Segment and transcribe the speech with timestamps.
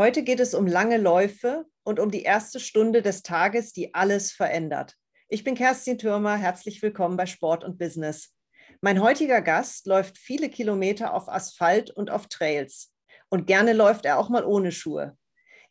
[0.00, 4.32] Heute geht es um lange Läufe und um die erste Stunde des Tages, die alles
[4.32, 4.96] verändert.
[5.28, 8.34] Ich bin Kerstin Türmer, herzlich willkommen bei Sport und Business.
[8.80, 12.94] Mein heutiger Gast läuft viele Kilometer auf Asphalt und auf Trails.
[13.28, 15.18] Und gerne läuft er auch mal ohne Schuhe.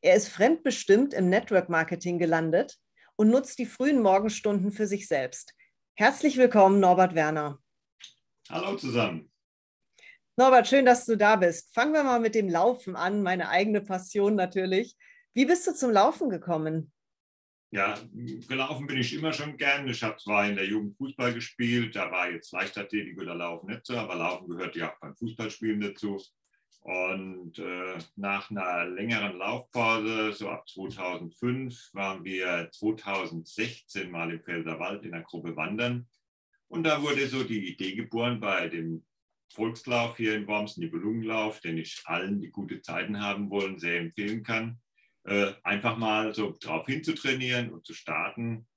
[0.02, 2.77] Er ist fremdbestimmt im Network Marketing gelandet
[3.16, 5.55] und nutzt die frühen Morgenstunden für sich selbst.
[5.96, 7.57] Herzlich willkommen, Norbert Werner.
[8.48, 9.29] Hallo zusammen.
[10.40, 11.74] Norbert, schön, dass du da bist.
[11.74, 14.96] Fangen wir mal mit dem Laufen an, meine eigene Passion natürlich.
[15.34, 16.93] Wie bist du zum Laufen gekommen?
[17.71, 18.00] Ja,
[18.47, 19.86] gelaufen bin ich immer schon gern.
[19.89, 23.86] Ich habe zwar in der Jugend Fußball gespielt, da war jetzt Leichtathletik oder Laufen nicht
[23.86, 26.24] so, aber Laufen gehört ja auch beim Fußballspielen dazu.
[26.83, 35.03] Und äh, nach einer längeren Laufpause, so ab 2005, waren wir 2016 mal im Pfälzerwald
[35.03, 36.08] in der Gruppe wandern.
[36.69, 39.03] Und da wurde so die Idee geboren bei dem
[39.53, 44.44] Volkslauf hier in Worms, Nibelungenlauf, den ich allen, die gute Zeiten haben wollen, sehr empfehlen
[44.44, 44.80] kann.
[45.23, 48.67] Äh, einfach mal so drauf hinzutrainieren und zu starten.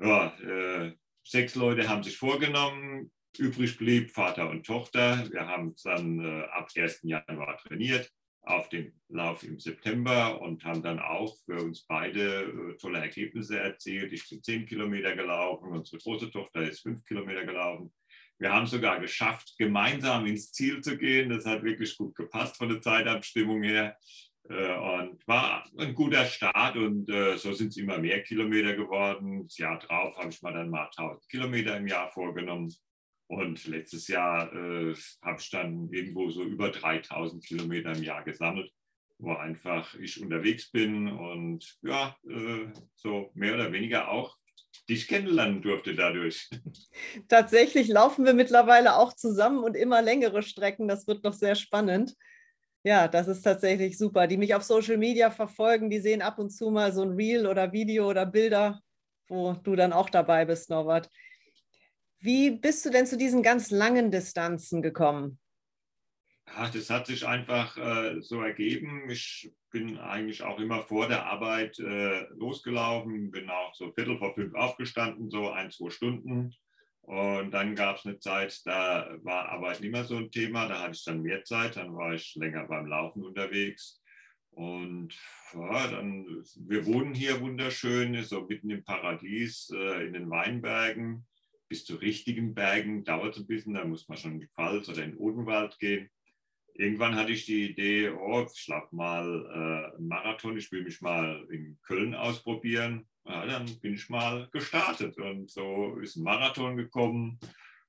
[0.00, 5.28] Ja, äh, sechs Leute haben sich vorgenommen, übrig blieb Vater und Tochter.
[5.30, 7.00] Wir haben dann äh, ab 1.
[7.02, 8.10] Januar trainiert
[8.42, 13.58] auf den Lauf im September und haben dann auch für uns beide äh, tolle Ergebnisse
[13.58, 14.12] erzielt.
[14.12, 17.92] Ich bin zehn Kilometer gelaufen, unsere große Tochter ist fünf Kilometer gelaufen.
[18.38, 21.30] Wir haben sogar geschafft, gemeinsam ins Ziel zu gehen.
[21.30, 23.96] Das hat wirklich gut gepasst von der Zeitabstimmung her.
[24.48, 29.44] Äh, und war ein guter Start und äh, so sind es immer mehr Kilometer geworden.
[29.44, 32.72] Das Jahr drauf habe ich mal dann mal 1000 Kilometer im Jahr vorgenommen.
[33.26, 38.72] Und letztes Jahr äh, habe ich dann irgendwo so über 3000 Kilometer im Jahr gesammelt,
[39.18, 44.37] wo einfach ich unterwegs bin und ja, äh, so mehr oder weniger auch
[44.88, 46.48] dich kennenlernen durfte dadurch.
[47.28, 50.88] Tatsächlich laufen wir mittlerweile auch zusammen und immer längere Strecken.
[50.88, 52.14] Das wird noch sehr spannend.
[52.84, 54.26] Ja, das ist tatsächlich super.
[54.26, 57.46] Die mich auf Social Media verfolgen, die sehen ab und zu mal so ein Reel
[57.46, 58.80] oder Video oder Bilder,
[59.28, 61.10] wo du dann auch dabei bist, Norbert.
[62.20, 65.38] Wie bist du denn zu diesen ganz langen Distanzen gekommen?
[66.54, 69.08] Ach, das hat sich einfach äh, so ergeben.
[69.10, 74.34] Ich bin eigentlich auch immer vor der Arbeit äh, losgelaufen, bin auch so Viertel vor
[74.34, 76.54] fünf aufgestanden, so ein, zwei Stunden.
[77.02, 80.82] Und dann gab es eine Zeit, da war Arbeit nicht mehr so ein Thema, da
[80.82, 84.02] hatte ich dann mehr Zeit, dann war ich länger beim Laufen unterwegs.
[84.50, 85.14] Und
[85.54, 91.26] ja, dann, wir wohnen hier wunderschön, so mitten im Paradies, äh, in den Weinbergen.
[91.68, 94.88] Bis zu richtigen Bergen dauert es ein bisschen, da muss man schon in die Pfalz
[94.88, 96.10] oder in den Odenwald gehen
[96.78, 101.46] irgendwann hatte ich die Idee, oh, schlafe mal äh, einen Marathon, ich will mich mal
[101.50, 103.06] in Köln ausprobieren.
[103.24, 107.38] Ja, dann bin ich mal gestartet und so ist ein Marathon gekommen.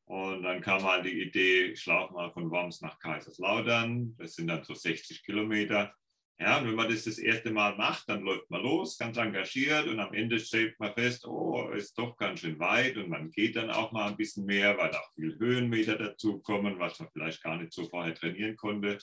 [0.06, 4.16] Und dann kam mal die Idee, ich laufe mal von Worms nach Kaiserslautern.
[4.18, 5.94] Das sind dann so 60 Kilometer.
[6.42, 9.88] Ja, und wenn man das das erste Mal macht, dann läuft man los, ganz engagiert
[9.88, 13.58] und am Ende stellt man fest, oh, ist doch ganz schön weit und man geht
[13.58, 17.44] dann auch mal ein bisschen mehr, weil auch viel Höhenmeter dazu kommen, was man vielleicht
[17.44, 19.00] gar nicht so vorher trainieren konnte.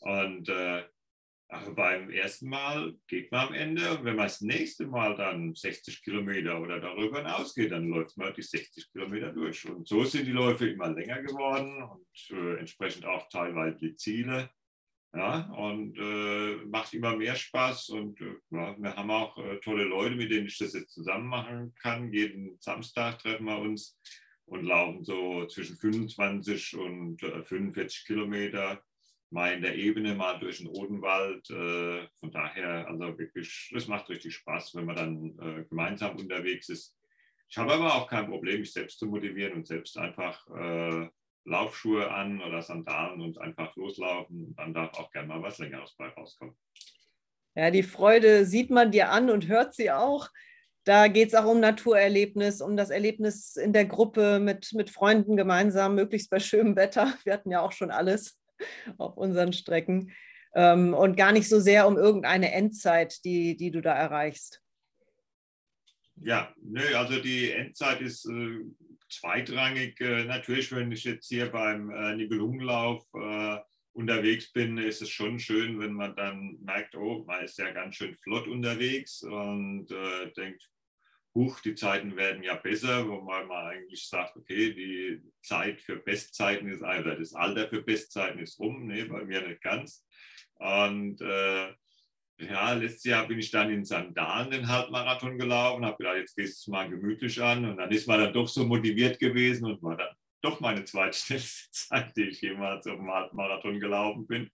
[0.00, 0.84] Und äh,
[1.48, 5.54] aber beim ersten Mal geht man am Ende und wenn man das nächste Mal dann
[5.54, 9.64] 60 Kilometer oder darüber hinaus geht, dann läuft man die 60 Kilometer durch.
[9.68, 14.50] Und so sind die Läufe immer länger geworden und äh, entsprechend auch teilweise die Ziele.
[15.16, 20.16] Ja, und äh, macht immer mehr Spaß und äh, wir haben auch äh, tolle Leute,
[20.16, 22.12] mit denen ich das jetzt zusammen machen kann.
[22.12, 23.96] Jeden Samstag treffen wir uns
[24.46, 28.82] und laufen so zwischen 25 und 45 äh, Kilometer,
[29.30, 31.48] mal in der Ebene, mal durch den Odenwald.
[31.48, 36.68] Äh, von daher, also wirklich, das macht richtig Spaß, wenn man dann äh, gemeinsam unterwegs
[36.70, 36.96] ist.
[37.48, 40.44] Ich habe aber auch kein Problem, mich selbst zu motivieren und selbst einfach
[41.44, 44.54] Laufschuhe an oder Sandalen und einfach loslaufen.
[44.56, 46.56] Dann darf auch gerne mal was Längeres bei rauskommen.
[47.54, 50.28] Ja, die Freude sieht man dir an und hört sie auch.
[50.84, 55.36] Da geht es auch um Naturerlebnis, um das Erlebnis in der Gruppe mit, mit Freunden
[55.36, 57.14] gemeinsam, möglichst bei schönem Wetter.
[57.24, 58.38] Wir hatten ja auch schon alles
[58.98, 60.12] auf unseren Strecken.
[60.54, 64.60] Ähm, und gar nicht so sehr um irgendeine Endzeit, die, die du da erreichst.
[66.16, 68.60] Ja, nö, also die Endzeit ist äh,
[69.14, 70.00] zweitrangig.
[70.00, 73.58] Äh, natürlich, wenn ich jetzt hier beim äh, Nibelungenlauf äh,
[73.92, 77.96] unterwegs bin, ist es schon schön, wenn man dann merkt, oh, man ist ja ganz
[77.96, 80.68] schön flott unterwegs und äh, denkt,
[81.34, 86.68] huch, die Zeiten werden ja besser, wo man eigentlich sagt, okay, die Zeit für Bestzeiten
[86.68, 90.06] ist, oder das Alter für Bestzeiten ist rum, nee, bei mir nicht ganz.
[90.56, 91.72] Und äh,
[92.38, 96.66] ja, letztes Jahr bin ich dann in Sandalen den Halbmarathon gelaufen, habe gedacht, jetzt gehst
[96.66, 97.64] du mal gemütlich an.
[97.64, 101.70] Und dann ist man dann doch so motiviert gewesen und war dann doch meine zweitschnellste
[101.70, 104.50] Zeit, die ich jemals auf dem Halbmarathon gelaufen bin.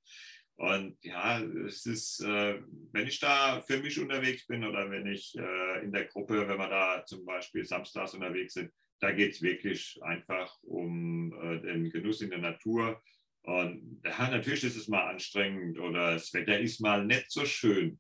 [0.56, 2.61] Und ja, es ist, äh,
[2.93, 6.59] wenn ich da für mich unterwegs bin oder wenn ich äh, in der Gruppe, wenn
[6.59, 11.91] wir da zum Beispiel samstags unterwegs sind, da geht es wirklich einfach um äh, den
[11.91, 13.03] Genuss in der Natur.
[13.43, 17.99] Und ja, natürlich ist es mal anstrengend oder das Wetter ist mal nicht so schön.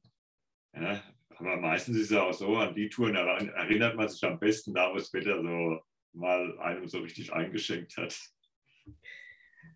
[0.74, 4.74] Ja, aber meistens ist es auch so, an die Touren erinnert man sich am besten
[4.74, 5.80] da, wo das Wetter so
[6.12, 8.18] mal einem so richtig eingeschenkt hat.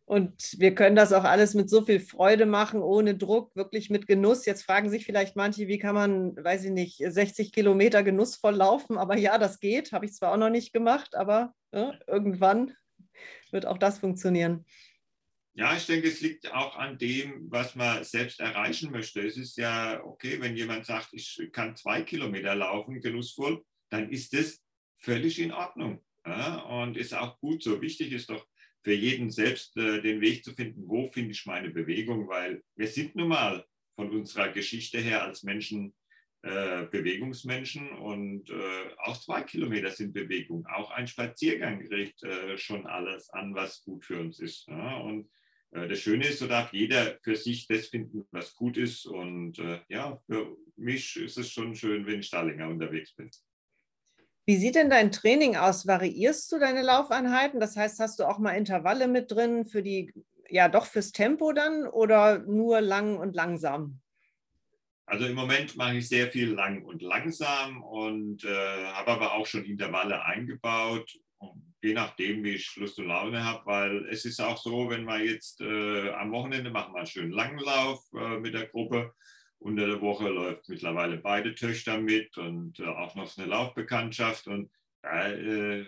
[0.07, 4.07] Und wir können das auch alles mit so viel Freude machen, ohne Druck, wirklich mit
[4.07, 4.45] Genuss.
[4.45, 8.99] Jetzt fragen sich vielleicht manche, wie kann man, weiß ich nicht, 60 Kilometer genussvoll laufen?
[8.99, 9.93] Aber ja, das geht.
[9.93, 12.75] Habe ich zwar auch noch nicht gemacht, aber ja, irgendwann
[13.51, 14.67] wird auch das funktionieren.
[15.57, 19.21] Ja, ich denke, es liegt auch an dem, was man selbst erreichen möchte.
[19.21, 24.33] Es ist ja okay, wenn jemand sagt, ich kann zwei Kilometer laufen, genussvoll, dann ist
[24.33, 24.61] das
[24.99, 26.05] völlig in Ordnung.
[26.27, 27.81] Ja, und ist auch gut so.
[27.81, 28.47] Wichtig ist doch,
[28.85, 32.87] für jeden selbst äh, den Weg zu finden, wo finde ich meine Bewegung, weil wir
[32.87, 33.65] sind nun mal
[33.97, 35.95] von unserer Geschichte her als Menschen
[36.43, 40.67] äh, Bewegungsmenschen und äh, auch zwei Kilometer sind Bewegung.
[40.67, 44.69] Auch ein Spaziergang regt äh, schon alles an, was gut für uns ist.
[44.69, 44.99] Ja?
[44.99, 45.31] Und
[45.75, 49.07] das Schöne ist, so darf jeder für sich das finden, was gut ist.
[49.07, 53.31] Und äh, ja, für mich ist es schon schön, wenn ich da länger unterwegs bin.
[54.47, 55.87] Wie sieht denn dein Training aus?
[55.87, 57.61] Variierst du deine Laufeinheiten?
[57.61, 60.13] Das heißt, hast du auch mal Intervalle mit drin für die,
[60.49, 64.01] ja doch fürs Tempo dann oder nur lang und langsam?
[65.07, 69.47] Also im Moment mache ich sehr viel lang und langsam und äh, habe aber auch
[69.47, 71.19] schon Intervalle eingebaut,
[71.85, 75.23] je nachdem, wie ich Lust und Laune habe, weil es ist auch so, wenn wir
[75.23, 79.13] jetzt äh, am Wochenende machen wir einen schönen Langlauf äh, mit der Gruppe
[79.59, 84.47] unter der Woche läuft mittlerweile beide Töchter mit und äh, auch noch eine Laufbekanntschaft.
[84.47, 84.71] Und
[85.03, 85.87] da äh,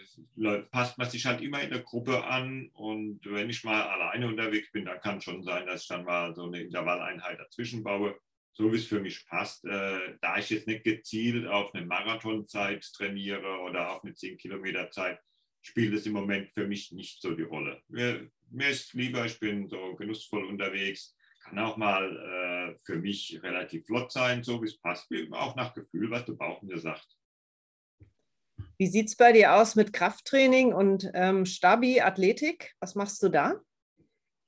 [0.70, 2.70] passt man sich halt immer in der Gruppe an.
[2.72, 6.34] Und wenn ich mal alleine unterwegs bin, dann kann schon sein, dass ich dann mal
[6.34, 8.18] so eine Intervalleinheit dazwischen baue,
[8.54, 9.64] so wie es für mich passt.
[9.66, 14.90] Äh, da ich jetzt nicht gezielt auf eine Marathonzeit trainiere oder auf eine 10 Kilometer
[14.90, 15.18] Zeit,
[15.66, 17.82] spielt es im Moment für mich nicht so die Rolle.
[17.88, 21.16] Mir, mir ist lieber, ich bin so genussvoll unterwegs
[21.46, 25.74] kann auch mal äh, für mich relativ flott sein, so wie es passt, auch nach
[25.74, 27.06] Gefühl, was der Bauch mir sagt.
[28.78, 32.74] Wie sieht es bei dir aus mit Krafttraining und ähm, Stabi, Athletik?
[32.80, 33.54] Was machst du da?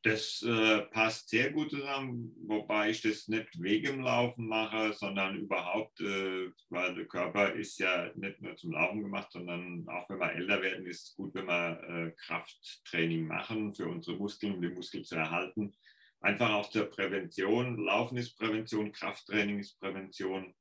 [0.09, 5.37] Das äh, passt sehr gut zusammen, wobei ich das nicht wegen dem Laufen mache, sondern
[5.37, 10.21] überhaupt, äh, weil der Körper ist ja nicht nur zum Laufen gemacht, sondern auch wenn
[10.21, 14.63] wir älter werden, ist es gut, wenn wir äh, Krafttraining machen für unsere Muskeln, um
[14.63, 15.75] die Muskeln zu erhalten
[16.21, 17.77] einfach auch zur Prävention.
[17.79, 20.55] Laufen ist Prävention, Krafttraining ist Prävention.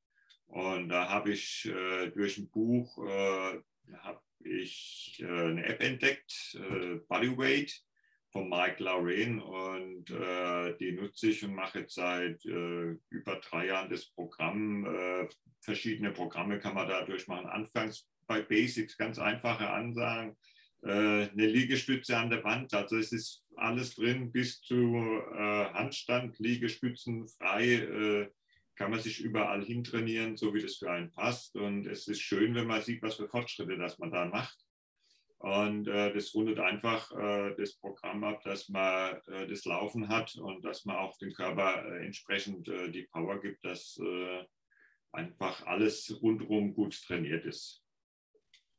[0.48, 3.60] Und da habe ich äh, durch ein Buch äh,
[3.98, 6.58] habe ich äh, eine App entdeckt,
[7.08, 7.82] Bodyweight
[8.32, 13.68] von Mike Lauren und äh, die nutze ich und mache jetzt seit äh, über drei
[13.68, 15.28] Jahren das Programm.
[15.62, 17.48] verschiedene Programme kann man dadurch machen.
[17.48, 20.38] Anfangs bei Basics ganz einfache Ansagen,
[20.82, 22.74] eine Liegestütze an der Wand.
[22.74, 24.96] Also es ist alles drin, bis zu
[25.34, 28.30] äh, Handstand, Liegestützen, frei, äh,
[28.76, 31.56] kann man sich überall hintrainieren, so wie das für einen passt.
[31.56, 34.58] Und es ist schön, wenn man sieht, was für Fortschritte das man da macht.
[35.40, 40.36] Und äh, das rundet einfach äh, das Programm ab, dass man äh, das Laufen hat
[40.36, 44.00] und dass man auch dem Körper äh, entsprechend die Power gibt, dass
[45.12, 47.84] einfach alles rundherum gut trainiert ist.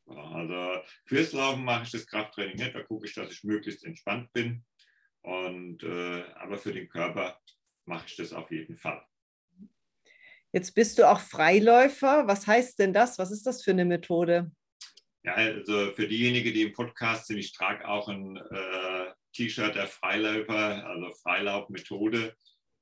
[0.07, 4.33] Also fürs Laufen mache ich das Krafttraining nicht, da gucke ich, dass ich möglichst entspannt
[4.33, 4.65] bin.
[5.23, 7.39] Und, äh, aber für den Körper
[7.85, 9.05] mache ich das auf jeden Fall.
[10.53, 12.27] Jetzt bist du auch Freiläufer.
[12.27, 13.19] Was heißt denn das?
[13.19, 14.51] Was ist das für eine Methode?
[15.29, 19.87] Ja, also für diejenigen, die im Podcast sind, ich trage auch ein äh, T-Shirt der
[19.87, 22.35] Freiläufer, also Freilaufmethode.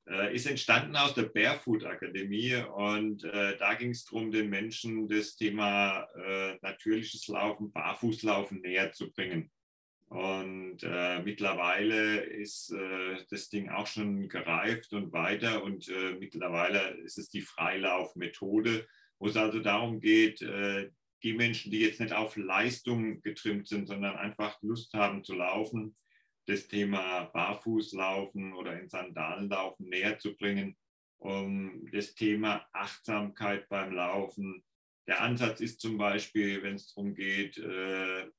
[0.09, 5.09] Äh, ist entstanden aus der Barefoot Akademie und äh, da ging es darum, den Menschen
[5.09, 9.51] das Thema äh, natürliches Laufen, Barfußlaufen näher zu bringen.
[10.09, 17.19] Und äh, mittlerweile ist äh, das Ding auch schon gereift und weiter und mittlerweile ist
[17.19, 18.87] es die Freilaufmethode,
[19.19, 20.47] wo es also darum geht,
[21.27, 25.97] die Menschen, die jetzt nicht auf Leistung getrimmt sind, sondern einfach Lust haben zu laufen,
[26.47, 30.77] das Thema Barfußlaufen oder in Sandalen laufen näher zu bringen,
[31.19, 34.63] um das Thema Achtsamkeit beim Laufen.
[35.09, 38.31] Der Ansatz ist zum Beispiel, wenn es darum geht, äh,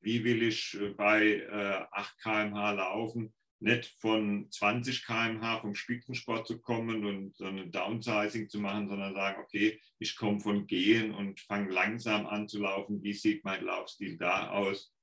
[0.00, 1.48] wie will ich äh, bei
[1.90, 7.70] 8 äh, km/h laufen, nicht von 20 km/h vom Spitzensport zu kommen und so ein
[7.70, 12.60] Downsizing zu machen, sondern sagen, okay, ich komme von Gehen und fange langsam an zu
[12.60, 13.02] laufen.
[13.02, 14.94] Wie sieht mein Laufstil da aus?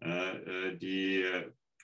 [0.00, 1.24] Äh, die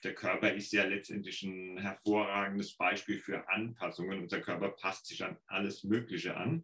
[0.03, 4.21] der Körper ist ja letztendlich ein hervorragendes Beispiel für Anpassungen.
[4.21, 6.63] Unser Körper passt sich an alles Mögliche an.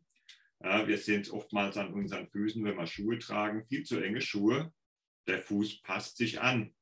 [0.64, 4.22] Ja, wir sehen es oftmals an unseren Füßen, wenn wir Schuhe tragen, viel zu enge
[4.22, 4.74] Schuhe.
[5.28, 6.74] Der Fuß passt sich an.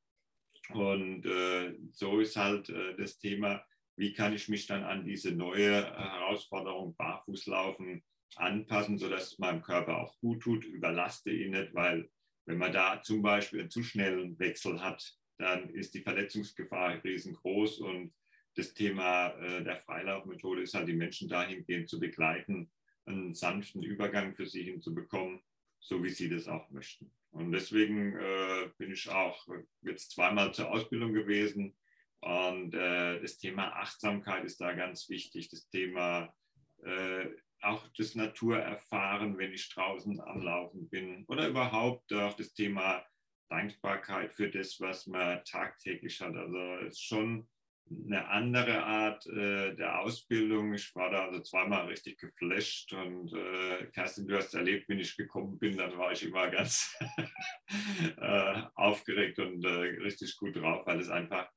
[0.70, 3.64] Und äh, so ist halt äh, das Thema,
[3.96, 8.02] wie kann ich mich dann an diese neue Herausforderung Barfußlaufen
[8.34, 12.10] anpassen, sodass es meinem Körper auch gut tut, überlaste ihn nicht, weil
[12.46, 17.80] wenn man da zum Beispiel einen zu schnellen Wechsel hat, dann ist die Verletzungsgefahr riesengroß
[17.80, 18.12] und
[18.54, 22.70] das Thema äh, der Freilaufmethode ist halt, die Menschen dahingehend zu begleiten,
[23.04, 25.40] einen sanften Übergang für sie hinzubekommen,
[25.80, 27.12] so wie sie das auch möchten.
[27.30, 29.46] Und deswegen äh, bin ich auch
[29.82, 31.76] jetzt zweimal zur Ausbildung gewesen.
[32.20, 35.50] Und äh, das Thema Achtsamkeit ist da ganz wichtig.
[35.50, 36.34] Das Thema
[36.82, 37.26] äh,
[37.62, 41.24] auch das Naturerfahren, wenn ich draußen am Laufen bin.
[41.26, 43.04] Oder überhaupt auch das Thema
[43.48, 46.34] Dankbarkeit für das, was man tagtäglich hat.
[46.34, 47.48] Also es ist schon
[47.90, 50.74] eine andere Art äh, der Ausbildung.
[50.74, 55.16] Ich war da also zweimal richtig geflasht und äh, Kerstin, du hast erlebt, wenn ich
[55.16, 56.96] gekommen bin, dann war ich immer ganz
[58.16, 61.48] äh, aufgeregt und äh, richtig gut drauf, weil es einfach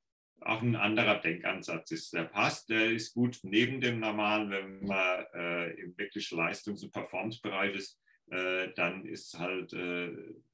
[0.41, 2.13] auch ein anderer Denkansatz ist.
[2.13, 6.93] Der passt, der ist gut neben dem normalen, wenn man äh, im wirklich Leistungs- und
[6.93, 7.99] Performance-Bereich ist,
[8.31, 9.73] äh, dann ist halt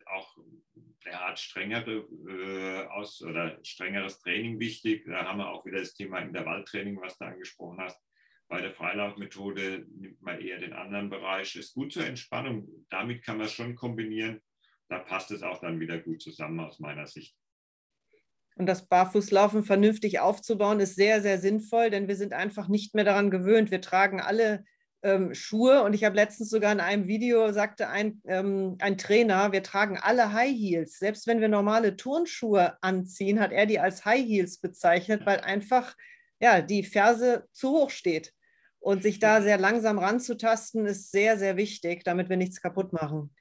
[0.05, 0.37] auch
[1.05, 5.05] eine Art strengere äh, aus oder strengeres Training wichtig.
[5.05, 8.01] Da haben wir auch wieder das Thema Intervalltraining, was du angesprochen hast.
[8.47, 11.55] Bei der Freilaufmethode nimmt man eher den anderen Bereich.
[11.55, 12.67] Ist gut zur Entspannung.
[12.89, 14.41] Damit kann man es schon kombinieren.
[14.87, 17.35] Da passt es auch dann wieder gut zusammen aus meiner Sicht.
[18.55, 23.03] Und das Barfußlaufen vernünftig aufzubauen, ist sehr, sehr sinnvoll, denn wir sind einfach nicht mehr
[23.03, 23.69] daran gewöhnt.
[23.69, 24.63] Wir tragen alle
[25.03, 25.83] ähm, Schuhe.
[25.83, 29.97] Und ich habe letztens sogar in einem Video, sagte ein, ähm, ein Trainer, wir tragen
[29.97, 30.99] alle High Heels.
[30.99, 35.95] Selbst wenn wir normale Turnschuhe anziehen, hat er die als High Heels bezeichnet, weil einfach
[36.39, 38.33] ja, die Ferse zu hoch steht.
[38.79, 43.33] Und sich da sehr langsam ranzutasten, ist sehr, sehr wichtig, damit wir nichts kaputt machen.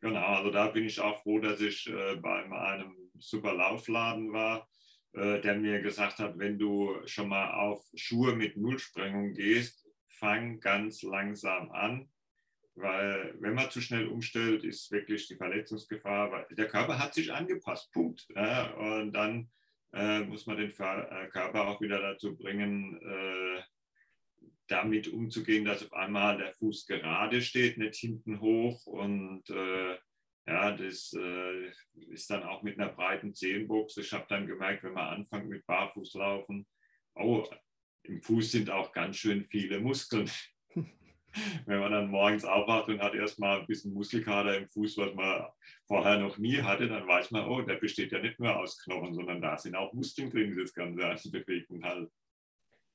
[0.00, 4.68] Genau, also da bin ich auch froh, dass ich äh, bei einem super Laufladen war,
[5.14, 9.87] äh, der mir gesagt hat, wenn du schon mal auf Schuhe mit Nullsprengung gehst,
[10.18, 12.08] fang ganz langsam an,
[12.74, 17.32] weil wenn man zu schnell umstellt, ist wirklich die Verletzungsgefahr, weil der Körper hat sich
[17.32, 18.26] angepasst, Punkt.
[18.34, 19.50] Ja, und dann
[19.92, 23.62] äh, muss man den äh, Körper auch wieder dazu bringen, äh,
[24.68, 29.96] damit umzugehen, dass auf einmal der Fuß gerade steht, nicht hinten hoch und äh,
[30.46, 31.72] ja, das äh,
[32.10, 34.00] ist dann auch mit einer breiten Zehenbuchse.
[34.00, 36.66] Ich habe dann gemerkt, wenn man anfängt mit Barfußlaufen,
[37.16, 37.46] oh,
[38.08, 40.30] im Fuß sind auch ganz schön viele Muskeln.
[41.66, 45.46] Wenn man dann morgens aufwacht und hat erstmal ein bisschen Muskelkater im Fuß, was man
[45.86, 49.14] vorher noch nie hatte, dann weiß man, oh, der besteht ja nicht nur aus Knochen,
[49.14, 52.10] sondern da sind auch Muskeln drin, das Ganze bewegt und halt.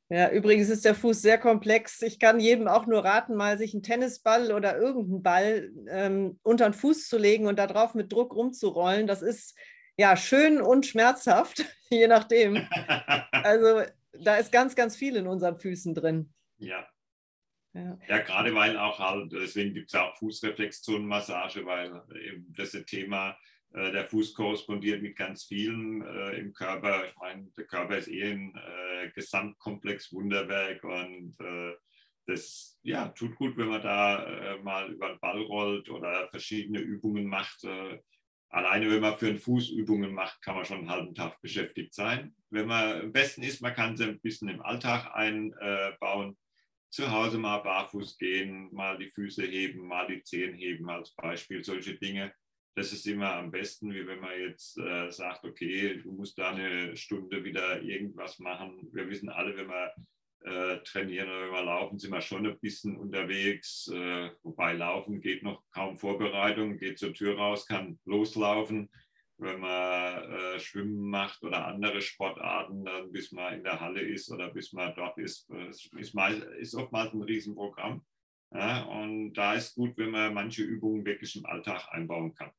[0.10, 2.01] Ja, übrigens ist der Fuß sehr komplex.
[2.01, 6.70] Ich kann jedem auch nur raten, mal sich einen Tennisball oder irgendeinen Ball ähm, unter
[6.70, 9.08] den Fuß zu legen und darauf mit Druck rumzurollen.
[9.08, 9.55] Das ist
[9.98, 12.67] ja schön und schmerzhaft, je nachdem.
[13.32, 13.82] Also
[14.20, 16.34] da ist ganz, ganz viel in unseren Füßen drin.
[16.58, 16.88] Ja.
[17.74, 22.72] Ja, ja gerade weil auch halt, deswegen gibt es ja auch Fußreflexzonenmassage, weil eben das
[22.86, 23.36] Thema,
[23.74, 27.08] äh, der Fuß korrespondiert mit ganz vielen äh, im Körper.
[27.08, 31.74] Ich meine, der Körper ist eh ein äh, Gesamtkomplex Wunderwerk und äh,
[32.25, 36.79] das ja, tut gut, wenn man da äh, mal über den Ball rollt oder verschiedene
[36.79, 37.65] Übungen macht.
[38.53, 41.95] Alleine wenn man für einen Fuß Übungen macht, kann man schon einen halben Tag beschäftigt
[41.95, 42.36] sein.
[42.51, 46.38] Wenn man am besten ist, man kann sie ein bisschen im Alltag einbauen.
[46.91, 51.63] Zu Hause mal barfuß gehen, mal die Füße heben, mal die Zehen heben als Beispiel,
[51.63, 52.31] solche Dinge.
[52.75, 56.51] Das ist immer am besten, wie wenn man jetzt äh, sagt, okay, du musst da
[56.51, 58.88] eine Stunde wieder irgendwas machen.
[58.93, 59.95] Wir wissen alle, wenn wir
[60.43, 63.89] äh, trainieren oder wir laufen, sind wir schon ein bisschen unterwegs.
[63.93, 68.89] Äh, wobei Laufen geht noch kaum Vorbereitung, geht zur Tür raus, kann loslaufen.
[69.38, 74.29] Wenn man äh, Schwimmen macht oder andere Sportarten, dann bis man in der Halle ist
[74.31, 75.69] oder bis man dort ist, äh,
[76.00, 78.05] ist, mal, ist oftmals ein Riesenprogramm.
[78.53, 82.51] Ja, und da ist gut, wenn man manche Übungen wirklich im Alltag einbauen kann.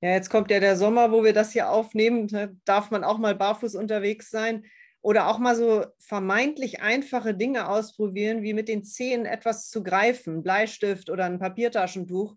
[0.00, 2.28] Ja, jetzt kommt ja der Sommer, wo wir das hier aufnehmen.
[2.28, 4.64] Da darf man auch mal barfuß unterwegs sein.
[5.00, 10.42] Oder auch mal so vermeintlich einfache Dinge ausprobieren, wie mit den Zehen etwas zu greifen,
[10.42, 12.36] Bleistift oder ein Papiertaschentuch.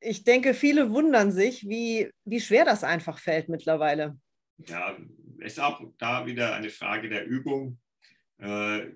[0.00, 4.18] Ich denke, viele wundern sich, wie, wie schwer das einfach fällt mittlerweile.
[4.66, 4.96] Ja,
[5.38, 7.78] ist auch da wieder eine Frage der Übung,
[8.38, 8.86] äh,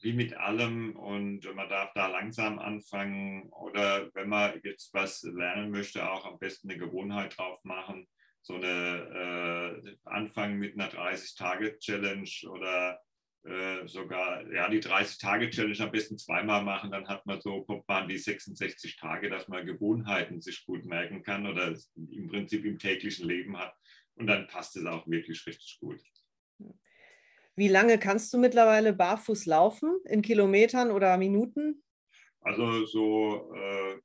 [0.00, 0.96] wie mit allem.
[0.96, 6.38] Und man darf da langsam anfangen oder wenn man jetzt was lernen möchte, auch am
[6.38, 8.06] besten eine Gewohnheit drauf machen
[8.42, 13.00] so eine äh, Anfang mit einer 30-Tage-Challenge oder
[13.44, 18.04] äh, sogar ja, die 30-Tage-Challenge am besten zweimal machen, dann hat man so, kommt man
[18.04, 22.78] an die 66 Tage, dass man Gewohnheiten sich gut merken kann oder im Prinzip im
[22.78, 23.74] täglichen Leben hat.
[24.14, 26.00] Und dann passt es auch wirklich richtig gut.
[27.54, 29.98] Wie lange kannst du mittlerweile barfuß laufen?
[30.04, 31.82] In Kilometern oder Minuten?
[32.40, 33.96] Also so äh,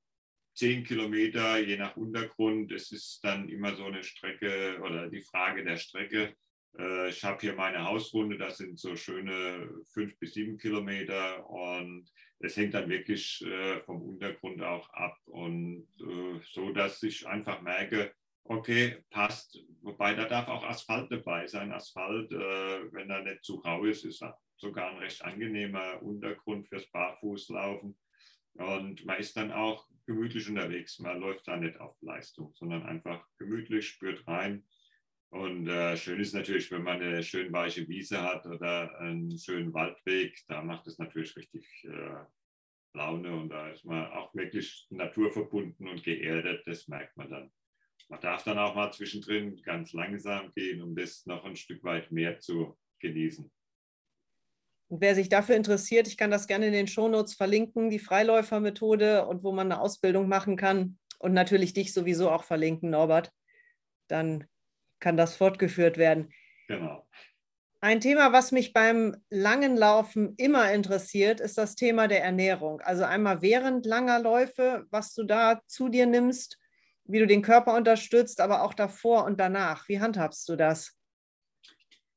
[0.53, 2.71] 10 Kilometer, je nach Untergrund.
[2.71, 6.35] Es ist dann immer so eine Strecke oder die Frage der Strecke.
[6.77, 12.09] Äh, ich habe hier meine Hausrunde, das sind so schöne fünf bis sieben Kilometer und
[12.39, 17.61] es hängt dann wirklich äh, vom Untergrund auch ab und äh, so, dass ich einfach
[17.61, 19.63] merke, okay, passt.
[19.81, 21.71] Wobei da darf auch Asphalt dabei sein.
[21.71, 24.21] Asphalt, wenn er nicht zu rau ist, ist
[24.57, 27.97] sogar ein recht angenehmer Untergrund fürs Barfußlaufen.
[28.55, 30.99] Und man ist dann auch gemütlich unterwegs.
[30.99, 34.63] Man läuft da nicht auf Leistung, sondern einfach gemütlich, spürt rein
[35.33, 39.73] und äh, schön ist natürlich, wenn man eine schön weiche Wiese hat oder einen schönen
[39.73, 42.23] Waldweg, da macht es natürlich richtig äh,
[42.95, 47.51] Laune und da ist man auch wirklich naturverbunden und geerdet, das merkt man dann.
[48.09, 52.11] Man darf dann auch mal zwischendrin ganz langsam gehen, um das noch ein Stück weit
[52.11, 53.51] mehr zu genießen.
[54.93, 59.25] Und wer sich dafür interessiert, ich kann das gerne in den Shownotes verlinken, die Freiläufermethode
[59.25, 63.31] und wo man eine Ausbildung machen kann und natürlich dich sowieso auch verlinken, Norbert.
[64.07, 64.43] Dann
[64.99, 66.31] kann das fortgeführt werden.
[66.67, 67.07] Genau.
[67.81, 72.79] Ein Thema, was mich beim langen Laufen immer interessiert, ist das Thema der Ernährung.
[72.81, 76.59] Also einmal während langer Läufe, was du da zu dir nimmst,
[77.05, 79.89] wie du den Körper unterstützt, aber auch davor und danach.
[79.89, 80.95] Wie handhabst du das?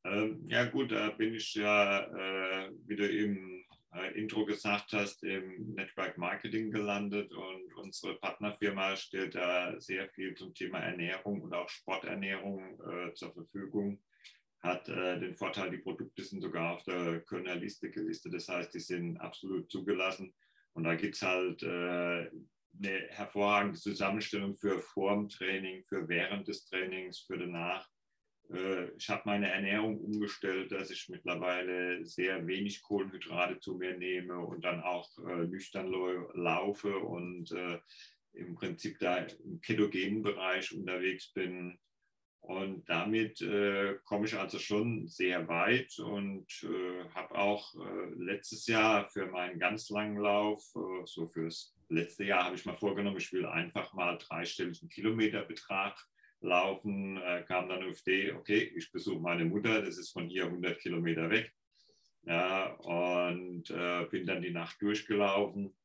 [0.07, 5.75] Ähm, ja gut, da bin ich ja äh, wieder im äh, Intro gesagt hast, im
[5.75, 11.69] Network Marketing gelandet und unsere Partnerfirma stellt da sehr viel zum Thema Ernährung und auch
[11.69, 14.01] Sporternährung äh, zur Verfügung.
[14.61, 18.75] Hat äh, den Vorteil, die Produkte sind sogar auf der Kölner Liste gelistet, das heißt,
[18.75, 20.33] die sind absolut zugelassen.
[20.73, 22.31] Und da gibt es halt äh,
[22.79, 27.89] eine hervorragende Zusammenstellung für Formtraining, für während des Trainings, für danach
[28.97, 34.65] ich habe meine Ernährung umgestellt, dass ich mittlerweile sehr wenig Kohlenhydrate zu mir nehme und
[34.65, 35.93] dann auch äh, nüchtern
[36.35, 37.79] laufe und äh,
[38.35, 41.79] im Prinzip da im ketogenen Bereich unterwegs bin.
[42.41, 48.69] Und damit äh, komme ich also schon sehr weit und äh, habe auch äh, letztes
[48.69, 50.63] Jahr für meinen ganz langen Lauf,
[51.07, 55.99] so fürs letzte Jahr habe ich mal vorgenommen, ich will einfach mal dreistelligen Kilometerbetrag
[56.41, 60.47] laufen, äh, kam dann auf die, okay, ich besuche meine Mutter, das ist von hier
[60.47, 61.53] 100 Kilometer weg.
[62.23, 65.77] Ja, und äh, bin dann die Nacht durchgelaufen.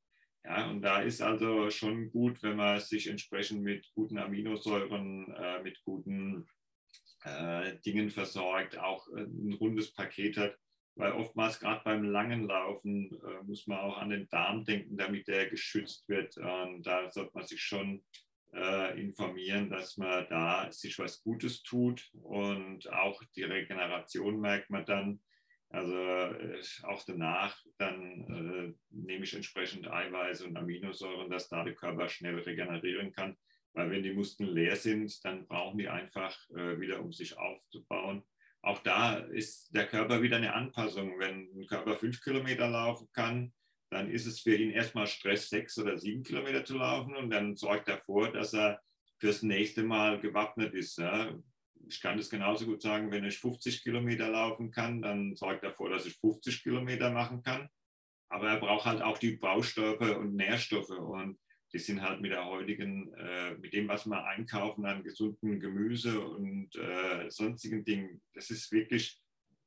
[0.44, 5.62] Ja, und da ist also schon gut, wenn man sich entsprechend mit guten Aminosäuren, äh,
[5.62, 6.48] mit guten
[7.24, 10.58] äh, Dingen versorgt, auch ein rundes Paket hat.
[10.96, 15.28] Weil oftmals gerade beim langen Laufen äh, muss man auch an den Darm denken, damit
[15.28, 16.36] der geschützt wird.
[16.38, 18.04] Und da sollte man sich schon
[18.54, 24.86] äh, informieren, dass man da sich was Gutes tut und auch die Regeneration merkt man
[24.86, 25.22] dann.
[25.70, 31.76] Also äh, auch danach, dann äh, nehme ich entsprechend Eiweiße und Aminosäuren, dass da der
[31.76, 33.38] Körper schnell regenerieren kann.
[33.74, 38.24] Weil wenn die Muskeln leer sind, dann brauchen die einfach äh, wieder, um sich aufzubauen.
[38.62, 41.18] Auch da ist der Körper wieder eine Anpassung.
[41.18, 43.54] Wenn ein Körper fünf Kilometer laufen kann,
[43.92, 47.56] dann ist es für ihn erstmal Stress, sechs oder sieben Kilometer zu laufen und dann
[47.56, 48.82] sorgt er vor, dass er
[49.20, 50.98] fürs nächste Mal gewappnet ist.
[50.98, 51.38] Ja.
[51.88, 55.74] Ich kann das genauso gut sagen, wenn ich 50 Kilometer laufen kann, dann sorgt er
[55.74, 57.68] vor, dass ich 50 Kilometer machen kann.
[58.30, 61.38] Aber er braucht halt auch die Baustoffe und Nährstoffe und
[61.74, 66.20] die sind halt mit der heutigen, äh, mit dem, was wir einkaufen an gesunden Gemüse
[66.20, 69.21] und äh, sonstigen Dingen, das ist wirklich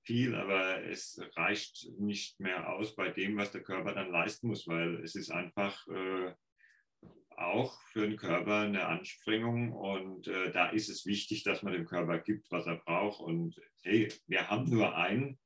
[0.04, 4.66] viel, aber es reicht nicht mehr aus bei dem, was der Körper dann leisten muss,
[4.66, 6.32] weil es ist einfach äh,
[7.36, 11.86] auch für den Körper eine Anstrengung und äh, da ist es wichtig, dass man dem
[11.86, 15.38] Körper gibt, was er braucht und hey, wir haben nur einen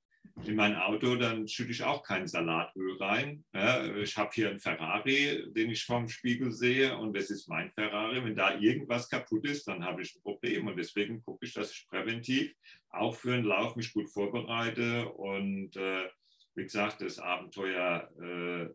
[0.45, 3.45] in mein Auto, dann schütte ich auch kein Salatöl rein.
[3.53, 7.71] Ja, ich habe hier einen Ferrari, den ich vom Spiegel sehe und das ist mein
[7.71, 8.25] Ferrari.
[8.25, 11.73] Wenn da irgendwas kaputt ist, dann habe ich ein Problem und deswegen gucke ich, dass
[11.73, 12.55] ich präventiv
[12.91, 16.09] auch für einen Lauf mich gut vorbereite und äh,
[16.55, 18.69] wie gesagt, das Abenteuer äh,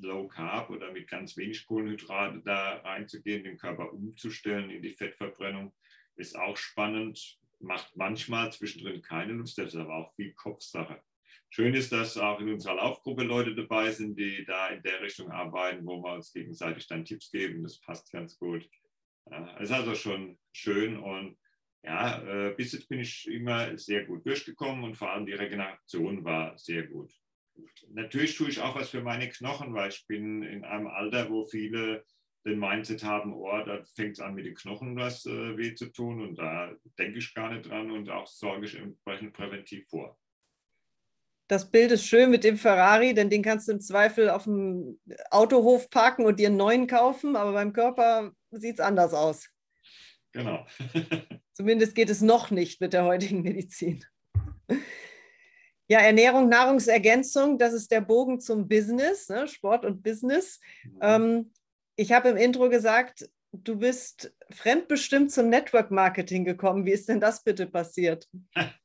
[0.00, 5.72] Low Carb oder mit ganz wenig Kohlenhydrate da reinzugehen, den Körper umzustellen in die Fettverbrennung,
[6.16, 11.00] ist auch spannend macht manchmal zwischendrin keine Lust, das ist aber auch viel Kopfsache.
[11.50, 15.30] Schön ist, dass auch in unserer Laufgruppe Leute dabei sind, die da in der Richtung
[15.30, 17.62] arbeiten, wo wir uns gegenseitig dann Tipps geben.
[17.62, 18.66] Das passt ganz gut.
[19.30, 21.36] Ja, ist also schon schön und
[21.84, 26.24] ja, äh, bis jetzt bin ich immer sehr gut durchgekommen und vor allem die Regeneration
[26.24, 27.12] war sehr gut.
[27.90, 31.44] Natürlich tue ich auch was für meine Knochen, weil ich bin in einem Alter, wo
[31.44, 32.04] viele
[32.44, 35.86] den Mindset haben, oh, da fängt es an mit den Knochen was äh, weh zu
[35.86, 40.18] tun und da denke ich gar nicht dran und auch sorge ich entsprechend präventiv vor.
[41.48, 44.98] Das Bild ist schön mit dem Ferrari, denn den kannst du im Zweifel auf dem
[45.30, 49.48] Autohof parken und dir einen neuen kaufen, aber beim Körper sieht es anders aus.
[50.32, 50.64] Genau.
[51.52, 54.04] Zumindest geht es noch nicht mit der heutigen Medizin.
[55.88, 59.46] Ja, Ernährung, Nahrungsergänzung, das ist der Bogen zum Business, ne?
[59.46, 60.58] Sport und Business.
[60.84, 60.98] Mhm.
[61.02, 61.52] Ähm,
[61.96, 66.86] ich habe im Intro gesagt, du bist fremdbestimmt zum Network Marketing gekommen.
[66.86, 68.28] Wie ist denn das bitte passiert?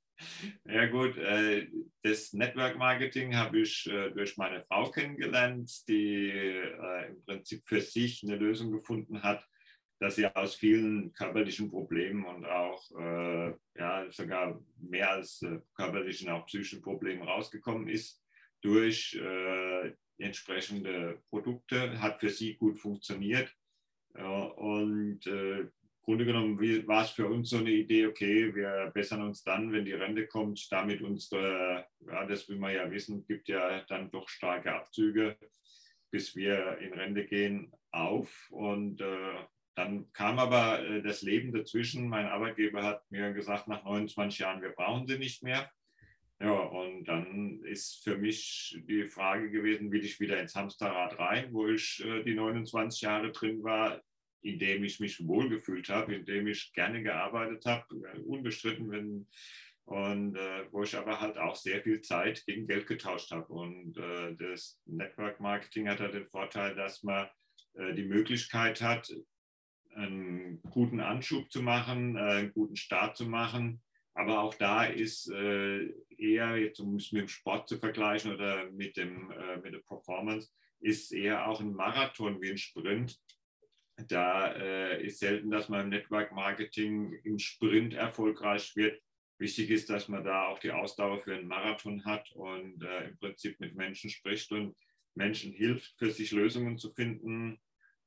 [0.66, 1.68] Ja gut, äh,
[2.02, 7.82] das Network Marketing habe ich äh, durch meine Frau kennengelernt, die äh, im Prinzip für
[7.82, 9.46] sich eine Lösung gefunden hat,
[10.00, 12.84] dass sie aus vielen körperlichen Problemen und auch
[13.76, 15.44] ja, sogar mehr als
[15.76, 18.22] körperlichen, auch psychischen Problemen rausgekommen ist
[18.62, 19.20] durch
[20.18, 23.54] entsprechende Produkte, hat für sie gut funktioniert.
[24.14, 25.68] Und äh,
[26.08, 29.84] Grunde genommen war es für uns so eine Idee, okay, wir bessern uns dann, wenn
[29.84, 34.30] die Rente kommt, damit unsere, ja, das will man ja wissen, gibt ja dann doch
[34.30, 35.38] starke Abzüge,
[36.10, 38.48] bis wir in Rente gehen, auf.
[38.52, 39.36] Und äh,
[39.76, 42.08] dann kam aber äh, das Leben dazwischen.
[42.08, 45.70] Mein Arbeitgeber hat mir gesagt, nach 29 Jahren, wir brauchen sie nicht mehr.
[46.40, 51.52] Ja, und dann ist für mich die Frage gewesen, will ich wieder ins Hamsterrad rein,
[51.52, 54.04] wo ich äh, die 29 Jahre drin war,
[54.42, 59.28] in dem ich mich wohlgefühlt habe, in dem ich gerne gearbeitet habe, äh, unbestritten, wenn,
[59.86, 63.52] und äh, wo ich aber halt auch sehr viel Zeit gegen Geld getauscht habe.
[63.52, 67.28] Und äh, das Network Marketing hat ja den Vorteil, dass man
[67.74, 69.12] äh, die Möglichkeit hat,
[69.96, 73.82] einen guten Anschub zu machen, äh, einen guten Start zu machen
[74.18, 78.70] aber auch da ist äh, eher, jetzt um es mit dem Sport zu vergleichen oder
[78.72, 80.50] mit, dem, äh, mit der Performance,
[80.80, 83.20] ist eher auch ein Marathon wie ein Sprint.
[84.08, 89.00] Da äh, ist selten, dass man im Network Marketing im Sprint erfolgreich wird.
[89.38, 93.18] Wichtig ist, dass man da auch die Ausdauer für einen Marathon hat und äh, im
[93.20, 94.76] Prinzip mit Menschen spricht und
[95.14, 97.60] Menschen hilft, für sich Lösungen zu finden,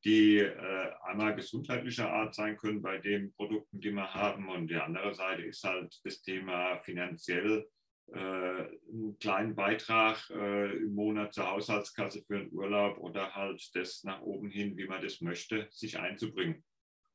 [0.05, 4.49] die äh, einmal gesundheitlicher Art sein können bei den Produkten, die wir haben.
[4.49, 7.67] Und die andere Seite ist halt das Thema finanziell
[8.13, 14.03] äh, einen kleinen Beitrag äh, im Monat zur Haushaltskasse für einen Urlaub oder halt das
[14.05, 16.65] nach oben hin, wie man das möchte, sich einzubringen.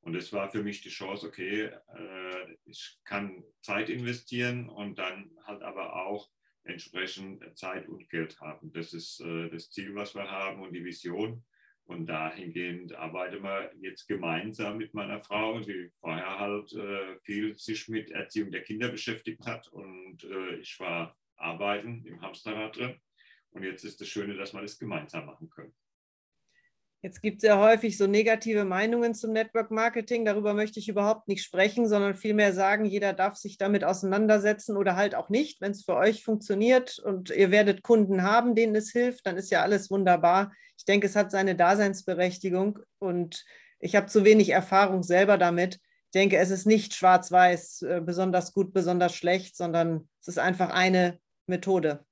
[0.02, 5.32] Und das war für mich die Chance, okay, äh, ich kann Zeit investieren und dann
[5.44, 6.30] halt aber auch
[6.64, 8.72] entsprechend Zeit und Geld haben.
[8.72, 11.44] Das ist äh, das Ziel, was wir haben und die Vision.
[11.86, 17.88] Und dahingehend arbeiten wir jetzt gemeinsam mit meiner Frau, die vorher halt äh, viel sich
[17.88, 19.68] mit Erziehung der Kinder beschäftigt hat.
[19.68, 23.00] Und äh, ich war arbeiten im Hamsterrad drin.
[23.52, 25.74] Und jetzt ist das Schöne, dass wir das gemeinsam machen können.
[27.06, 30.26] Jetzt gibt es ja häufig so negative Meinungen zum Network Marketing.
[30.26, 34.96] Darüber möchte ich überhaupt nicht sprechen, sondern vielmehr sagen, jeder darf sich damit auseinandersetzen oder
[34.96, 35.62] halt auch nicht.
[35.62, 39.52] Wenn es für euch funktioniert und ihr werdet Kunden haben, denen es hilft, dann ist
[39.52, 40.52] ja alles wunderbar.
[40.80, 43.46] Ich denke, es hat seine Daseinsberechtigung und
[43.80, 45.76] ich habe zu wenig Erfahrung selber damit.
[46.06, 50.72] Ich denke, es ist nicht schwarz-weiß, äh, besonders gut, besonders schlecht, sondern es ist einfach
[50.72, 52.04] eine Methode.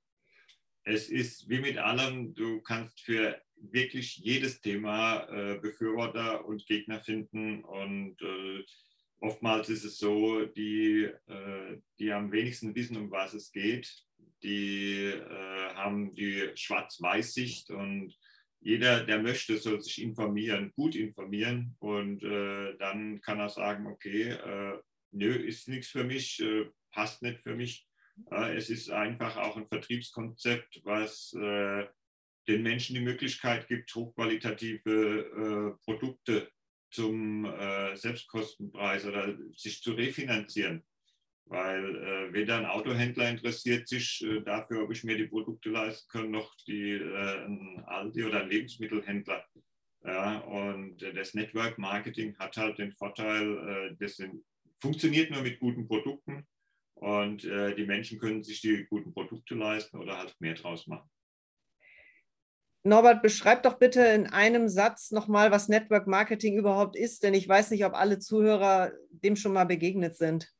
[0.84, 3.40] Es ist wie mit allem, du kannst für
[3.72, 7.64] wirklich jedes Thema äh, Befürworter und Gegner finden.
[7.64, 8.64] Und äh,
[9.20, 13.88] oftmals ist es so, die, äh, die am wenigsten wissen, um was es geht,
[14.42, 18.14] die äh, haben die Schwarz-Weiß-Sicht und
[18.60, 24.30] jeder, der möchte, soll sich informieren, gut informieren und äh, dann kann er sagen, okay,
[24.30, 24.78] äh,
[25.12, 26.42] nö, ist nichts für mich,
[26.90, 27.86] passt nicht für mich.
[28.30, 31.32] es ist einfach auch ein Vertriebskonzept, was
[32.48, 36.50] den Menschen die Möglichkeit gibt, hochqualitative äh, Produkte
[36.90, 40.84] zum äh, Selbstkostenpreis oder sich zu refinanzieren.
[41.46, 46.08] Weil äh, weder ein Autohändler interessiert sich äh, dafür, ob ich mir die Produkte leisten
[46.08, 49.44] kann, noch die, äh, ein Aldi oder ein Lebensmittelhändler.
[50.04, 53.58] Ja, und das Network Marketing hat halt den Vorteil,
[53.90, 54.44] äh, das sind,
[54.78, 56.46] funktioniert nur mit guten Produkten
[56.96, 61.08] und die Menschen können sich die guten Produkte leisten oder halt mehr draus machen.
[62.86, 67.48] Norbert, beschreib doch bitte in einem Satz nochmal, was Network Marketing überhaupt ist, denn ich
[67.48, 70.52] weiß nicht, ob alle Zuhörer dem schon mal begegnet sind.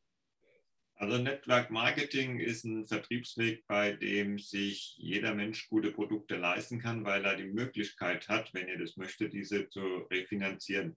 [0.96, 7.04] Also Network Marketing ist ein Vertriebsweg, bei dem sich jeder Mensch gute Produkte leisten kann,
[7.04, 10.96] weil er die Möglichkeit hat, wenn er das möchte, diese zu refinanzieren.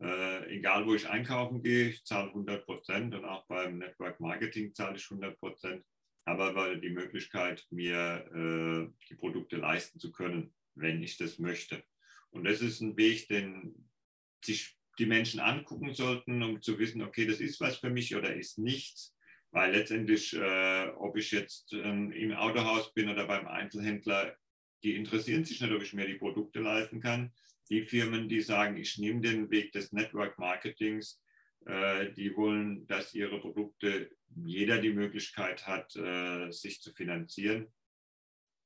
[0.00, 4.72] Äh, egal, wo ich einkaufen gehe, ich zahle 100 Prozent und auch beim Network Marketing
[4.72, 5.84] zahle ich 100 Prozent.
[6.24, 11.84] Aber weil die Möglichkeit, mir äh, die Produkte leisten zu können, wenn ich das möchte.
[12.30, 13.88] Und das ist ein Weg, den
[14.42, 18.34] sich die Menschen angucken sollten, um zu wissen, okay, das ist was für mich oder
[18.34, 19.14] ist nichts.
[19.50, 24.36] Weil letztendlich, äh, ob ich jetzt ähm, im Autohaus bin oder beim Einzelhändler,
[24.82, 27.32] die interessieren sich nicht, ob ich mir die Produkte leisten kann.
[27.70, 31.22] Die Firmen, die sagen, ich nehme den Weg des Network Marketings,
[31.66, 37.72] die wollen, dass ihre Produkte jeder die Möglichkeit hat, äh, sich zu finanzieren.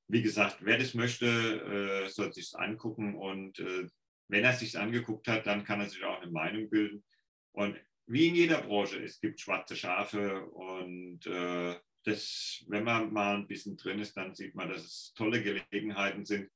[0.09, 3.89] Wie gesagt, wer das möchte, äh, soll sich angucken und äh,
[4.29, 7.05] wenn er sich angeguckt hat, dann kann er sich auch eine Meinung bilden.
[7.53, 13.37] Und wie in jeder Branche, es gibt schwarze Schafe und äh, das, wenn man mal
[13.37, 16.51] ein bisschen drin ist, dann sieht man, dass es tolle Gelegenheiten sind,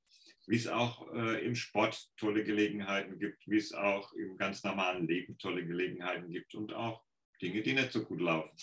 [0.46, 5.07] wie es auch äh, im Sport tolle Gelegenheiten gibt, wie es auch im ganz normalen
[5.07, 7.02] Leben tolle Gelegenheiten gibt und auch
[7.40, 8.57] Dinge, die nicht so gut laufen.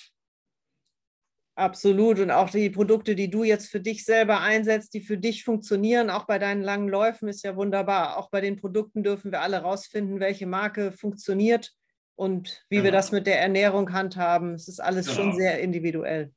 [1.59, 2.19] Absolut.
[2.19, 6.09] Und auch die Produkte, die du jetzt für dich selber einsetzt, die für dich funktionieren,
[6.09, 8.17] auch bei deinen langen Läufen, ist ja wunderbar.
[8.17, 11.73] Auch bei den Produkten dürfen wir alle rausfinden, welche Marke funktioniert
[12.15, 12.85] und wie genau.
[12.85, 14.53] wir das mit der Ernährung handhaben.
[14.53, 15.17] Es ist alles genau.
[15.17, 16.31] schon sehr individuell.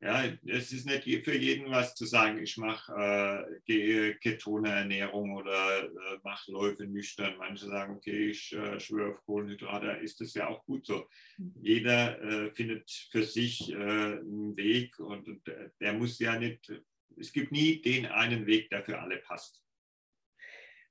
[0.00, 5.84] Ja, es ist nicht für jeden was zu sagen, ich mache äh, ketone Ernährung oder
[5.86, 7.36] äh, mache Läufe nüchtern.
[7.36, 11.08] Manche sagen, okay, ich äh, schwöre auf Kohlenhydrate, ist das ja auch gut so.
[11.36, 11.54] Mhm.
[11.60, 15.42] Jeder äh, findet für sich äh, einen Weg und, und
[15.80, 16.72] der muss ja nicht,
[17.16, 19.60] es gibt nie den einen Weg, der für alle passt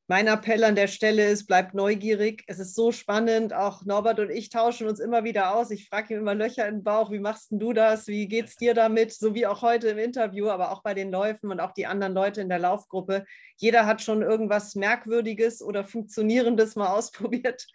[0.10, 2.43] mein Appell an der Stelle ist, bleibt neugierig.
[2.48, 3.54] Es ist so spannend.
[3.54, 5.70] Auch Norbert und ich tauschen uns immer wieder aus.
[5.70, 7.12] Ich frage ihm immer Löcher den Bauch.
[7.12, 8.08] Wie machst du das?
[8.08, 9.12] Wie geht es dir damit?
[9.12, 12.13] So wie auch heute im Interview, aber auch bei den Läufen und auch die anderen
[12.13, 13.26] Leute in der Laufgruppe.
[13.58, 17.67] Jeder hat schon irgendwas Merkwürdiges oder Funktionierendes mal ausprobiert.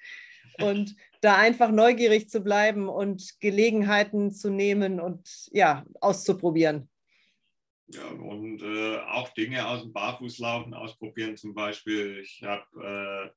[0.58, 6.88] Und da einfach neugierig zu bleiben und Gelegenheiten zu nehmen und ja, auszuprobieren.
[7.94, 11.36] Ja, und äh, auch Dinge aus dem Barfußlaufen ausprobieren.
[11.36, 13.30] Zum Beispiel, ich habe äh,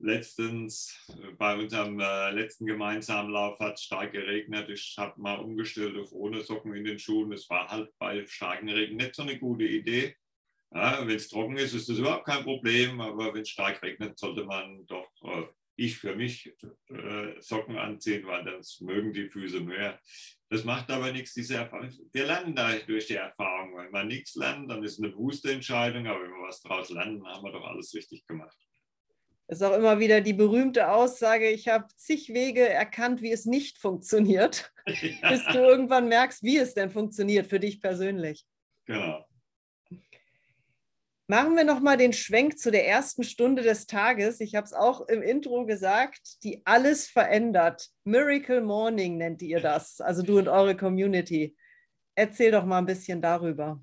[0.00, 0.98] letztens
[1.38, 4.68] bei unserem äh, letzten gemeinsamen Lauf hat es stark geregnet.
[4.68, 7.32] Ich habe mal umgestellt auf ohne Socken in den Schuhen.
[7.32, 10.16] Es war halt bei starkem Regen nicht so eine gute Idee.
[10.72, 14.18] Ja, wenn es trocken ist, ist das überhaupt kein Problem, aber wenn es stark regnet,
[14.18, 15.06] sollte man doch,
[15.76, 16.54] ich für mich,
[16.88, 19.98] äh, Socken anziehen, weil das mögen die Füße mehr.
[20.48, 21.90] Das macht aber nichts, diese Erfahrung.
[22.12, 23.76] Wir lernen da durch die Erfahrung.
[23.76, 26.90] Wenn man nichts lernt, dann ist es eine bewusste Entscheidung, aber wenn wir was daraus
[26.90, 28.56] lernen, haben wir doch alles richtig gemacht.
[29.46, 33.44] Das ist auch immer wieder die berühmte Aussage, ich habe zig Wege erkannt, wie es
[33.44, 34.94] nicht funktioniert, ja.
[35.30, 38.46] bis du irgendwann merkst, wie es denn funktioniert für dich persönlich.
[38.86, 39.26] Genau.
[41.26, 44.40] Machen wir nochmal den Schwenk zu der ersten Stunde des Tages.
[44.40, 47.88] Ich habe es auch im Intro gesagt, die alles verändert.
[48.04, 51.56] Miracle Morning nennt ihr das, also du und eure Community.
[52.14, 53.82] Erzähl doch mal ein bisschen darüber.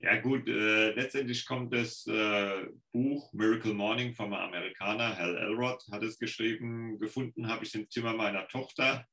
[0.00, 6.02] Ja gut, äh, letztendlich kommt das äh, Buch Miracle Morning vom Amerikaner Hal Elrod, hat
[6.02, 6.98] es geschrieben.
[6.98, 9.06] Gefunden habe ich im Zimmer meiner Tochter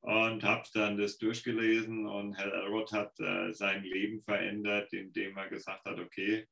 [0.00, 5.48] und habe dann das durchgelesen und Hal Elrod hat äh, sein Leben verändert, indem er
[5.48, 6.48] gesagt hat, okay,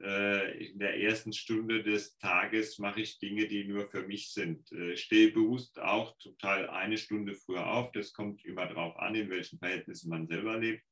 [0.00, 4.70] in der ersten Stunde des Tages mache ich Dinge, die nur für mich sind.
[4.70, 7.90] Äh, stehe bewusst auch zum Teil eine Stunde früher auf.
[7.92, 10.84] Das kommt immer darauf an, in welchen Verhältnissen man selber lebt.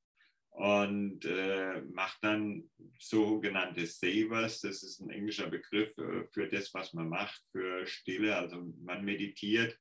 [0.51, 2.65] Und äh, macht dann
[2.99, 4.63] sogenannte Savers.
[4.63, 8.37] Das ist ein englischer Begriff äh, für das, was man macht, für Stille.
[8.37, 9.79] Also man meditiert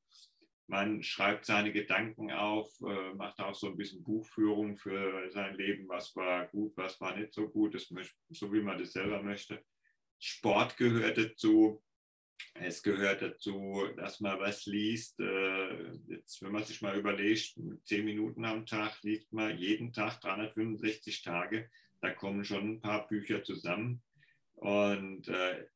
[0.67, 5.87] man schreibt seine Gedanken auf, äh, macht auch so ein bisschen Buchführung für sein Leben,
[5.87, 7.93] was war gut, was war nicht so gut, das
[8.29, 9.63] so wie man das selber möchte.
[10.19, 11.81] Sport gehört dazu.
[12.53, 15.19] Es gehört dazu, dass man was liest.
[15.19, 20.19] Äh, jetzt, wenn man sich mal überlegt, zehn Minuten am Tag liest man jeden Tag
[20.21, 21.69] 365 Tage.
[22.01, 24.01] Da kommen schon ein paar Bücher zusammen.
[24.55, 25.67] Und äh,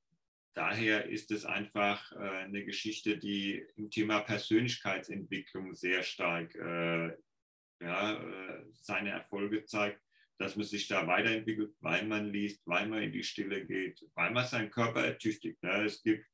[0.59, 7.15] daher ist es einfach äh, eine Geschichte, die im Thema Persönlichkeitsentwicklung sehr stark äh,
[7.81, 10.01] ja, äh, seine Erfolge zeigt,
[10.37, 14.31] dass man sich da weiterentwickelt, weil man liest, weil man in die Stille geht, weil
[14.31, 15.63] man seinen Körper ertüchtigt.
[15.63, 15.85] Ne?
[15.85, 16.25] Es gibt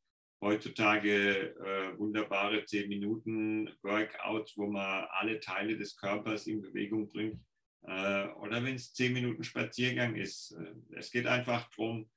[0.42, 7.40] heutzutage äh, wunderbare 10 Minuten Workouts, wo man alle Teile des Körpers in Bewegung bringt.
[7.84, 10.58] Oder wenn es 10 Minuten Spaziergang ist.
[10.96, 12.10] Es geht einfach darum,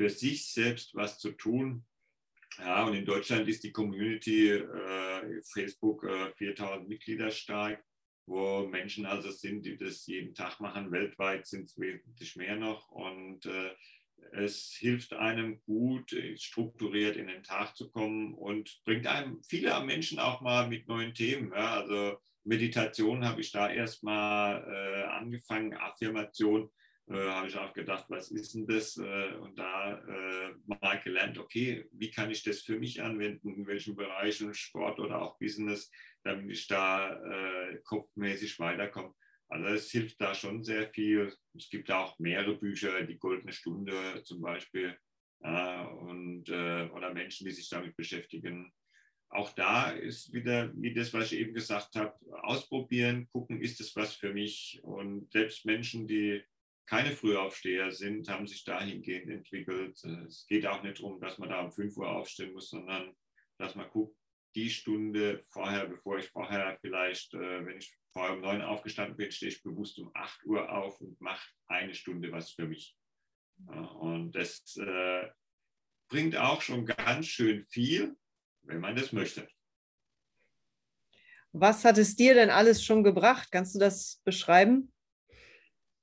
[0.00, 1.84] für sich selbst was zu tun.
[2.58, 7.84] Ja, und in Deutschland ist die Community äh, Facebook äh, 4000 Mitglieder stark,
[8.24, 10.90] wo Menschen also sind, die das jeden Tag machen.
[10.90, 12.90] Weltweit sind es wesentlich mehr noch.
[12.90, 13.72] Und äh,
[14.32, 20.18] es hilft einem gut, strukturiert in den Tag zu kommen und bringt einem viele Menschen
[20.18, 21.52] auch mal mit neuen Themen.
[21.52, 21.82] Ja.
[21.82, 26.70] Also Meditation habe ich da erstmal äh, angefangen, Affirmation
[27.10, 28.96] äh, habe ich auch gedacht, was ist denn das?
[28.96, 33.66] Äh, und da äh, mal gelernt, okay, wie kann ich das für mich anwenden, in
[33.66, 35.90] welchen Bereichen, Sport oder auch Business,
[36.22, 39.12] damit ich da äh, kopfmäßig weiterkomme.
[39.48, 41.34] Also es hilft da schon sehr viel.
[41.56, 44.96] Es gibt auch mehrere Bücher, die Goldene Stunde zum Beispiel,
[45.40, 48.72] und, oder Menschen, die sich damit beschäftigen.
[49.30, 53.96] Auch da ist wieder, wie das, was ich eben gesagt habe, ausprobieren, gucken, ist das
[53.96, 54.78] was für mich.
[54.84, 56.44] Und selbst Menschen, die
[56.90, 60.02] keine Frühaufsteher sind, haben sich dahingehend entwickelt.
[60.26, 63.16] Es geht auch nicht darum, dass man da um 5 Uhr aufstehen muss, sondern
[63.58, 64.18] dass man guckt,
[64.56, 69.16] die Stunde vorher, bevor ich vorher vielleicht, äh, wenn ich vorher um 9 Uhr aufgestanden
[69.16, 72.96] bin, stehe ich bewusst um 8 Uhr auf und mache eine Stunde was für mich.
[74.00, 75.28] und das äh,
[76.08, 78.16] bringt auch schon ganz schön viel,
[78.62, 79.48] wenn man das möchte.
[81.52, 83.52] Was hat es dir denn alles schon gebracht?
[83.52, 84.92] Kannst du das beschreiben?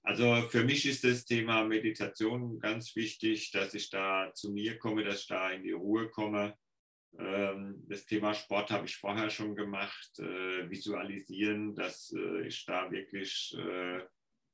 [0.08, 5.04] Also für mich ist das Thema Meditation ganz wichtig, dass ich da zu mir komme,
[5.04, 6.58] dass ich da in die Ruhe komme.
[7.20, 12.90] Ähm, das Thema Sport habe ich vorher schon gemacht, äh, visualisieren, dass äh, ich da
[12.90, 14.00] wirklich äh,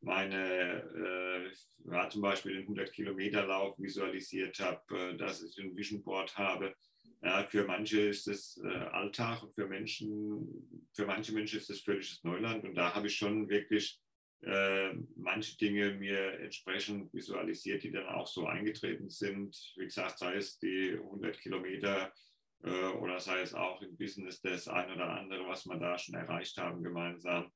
[0.02, 1.54] meine,
[1.86, 6.74] ja, zum Beispiel den 100 Kilometer Lauf visualisiert habe, dass ich ein Vision Board habe.
[7.22, 8.60] Ja, für manche ist es
[8.92, 13.48] Alltag für Menschen, für manche Menschen ist es völliges Neuland und da habe ich schon
[13.48, 14.03] wirklich
[14.46, 19.56] äh, manche Dinge mir entsprechend visualisiert, die dann auch so eingetreten sind.
[19.78, 22.14] Wie gesagt, sei es die 100 Kilometer
[22.64, 26.16] äh, oder sei es auch im Business das ein oder andere, was wir da schon
[26.16, 27.52] erreicht haben gemeinsam.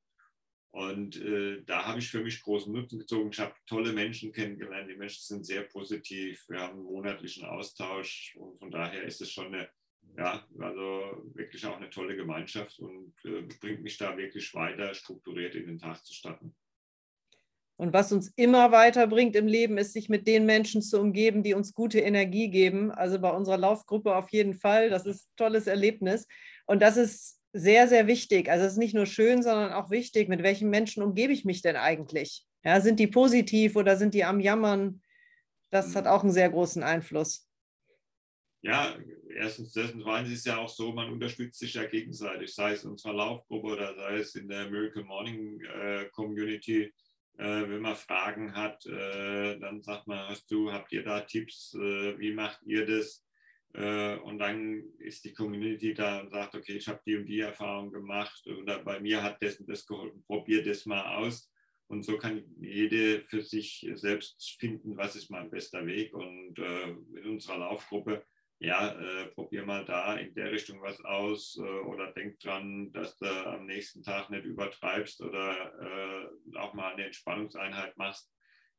[0.71, 3.32] Und äh, da habe ich für mich großen Nutzen gezogen.
[3.32, 4.89] Ich habe tolle Menschen kennengelernt.
[4.89, 6.45] Die Menschen sind sehr positiv.
[6.47, 9.69] Wir haben einen monatlichen Austausch und von daher ist es schon eine,
[10.17, 15.56] ja, also wirklich auch eine tolle Gemeinschaft und äh, bringt mich da wirklich weiter strukturiert
[15.56, 16.56] in den Tag zu starten.
[17.77, 21.53] Und was uns immer weiterbringt im Leben, ist, sich mit den Menschen zu umgeben, die
[21.53, 22.91] uns gute Energie geben.
[22.91, 24.89] Also bei unserer Laufgruppe auf jeden Fall.
[24.89, 26.27] Das ist ein tolles Erlebnis.
[26.65, 28.49] Und das ist sehr, sehr wichtig.
[28.49, 30.27] Also es ist nicht nur schön, sondern auch wichtig.
[30.27, 32.45] Mit welchen Menschen umgebe ich mich denn eigentlich?
[32.63, 35.01] Ja, sind die positiv oder sind die am Jammern?
[35.69, 37.47] Das hat auch einen sehr großen Einfluss.
[38.61, 38.97] Ja,
[39.35, 42.91] erstens, erstens zweitens ist ja auch so, man unterstützt sich ja gegenseitig, sei es in
[42.91, 46.91] unserer Laufgruppe oder sei es in der Miracle Morning äh, Community
[47.43, 52.17] wenn man Fragen hat, äh, dann sagt man, hast du, habt ihr da Tipps, äh,
[52.19, 53.23] wie macht ihr das?
[53.73, 57.91] und dann ist die Community da und sagt, okay, ich habe die und die Erfahrung
[57.91, 61.52] gemacht oder bei mir hat das und das geholfen, probier das mal aus.
[61.88, 66.15] Und so kann jede für sich selbst finden, was ist mein bester Weg.
[66.15, 68.26] Und in unserer Laufgruppe
[68.59, 73.17] ja, äh, probier mal da in der Richtung was aus äh, oder denk dran, dass
[73.17, 78.31] du am nächsten Tag nicht übertreibst oder äh, auch mal eine Entspannungseinheit machst.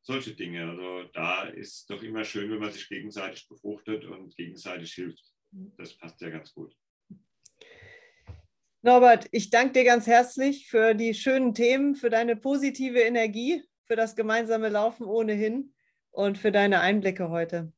[0.03, 0.69] Solche Dinge.
[0.69, 5.23] Also da ist doch immer schön, wenn man sich gegenseitig befruchtet und gegenseitig hilft.
[5.77, 6.75] Das passt ja ganz gut.
[8.83, 13.97] Norbert, ich danke dir ganz herzlich für die schönen Themen, für deine positive Energie, für
[13.97, 15.75] das gemeinsame Laufen ohnehin
[16.11, 17.73] und für deine Einblicke heute.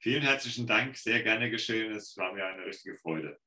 [0.00, 1.92] Vielen herzlichen Dank, sehr gerne geschehen.
[1.92, 3.38] Es war mir eine richtige Freude.